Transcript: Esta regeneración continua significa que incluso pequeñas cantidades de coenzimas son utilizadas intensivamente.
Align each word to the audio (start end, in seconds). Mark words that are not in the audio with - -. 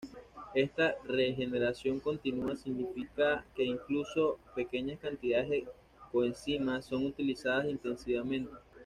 Esta 0.55 0.95
regeneración 1.03 1.99
continua 1.99 2.55
significa 2.55 3.45
que 3.53 3.61
incluso 3.65 4.39
pequeñas 4.55 4.97
cantidades 4.99 5.49
de 5.51 5.67
coenzimas 6.11 6.85
son 6.85 7.05
utilizadas 7.05 7.67
intensivamente. 7.67 8.49